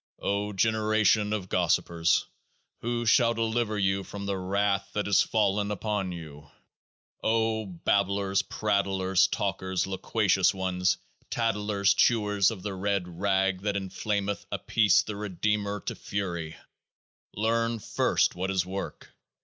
[0.17, 2.25] O generation of gossipers!
[2.79, 6.49] who shall deliver you from the Wrath that is fallen upon you?
[7.21, 10.97] O Babblers, Prattlers, Talkers, Loquacious Ones,
[11.29, 16.55] Tatlers, Chewers of the Red Rag that inflameth Apis the Redeemer to fury,
[17.35, 19.13] learn first what is Work